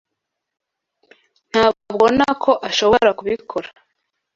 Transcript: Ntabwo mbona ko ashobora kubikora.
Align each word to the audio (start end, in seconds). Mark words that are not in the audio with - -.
Ntabwo 1.49 1.81
mbona 1.95 2.25
ko 2.43 2.51
ashobora 2.69 3.09
kubikora. 3.19 3.69